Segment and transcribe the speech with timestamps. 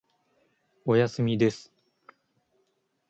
[0.83, 1.71] おやすみです。